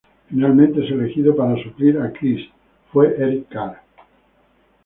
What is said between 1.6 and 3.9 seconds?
suplir a Criss fue Eric Carr.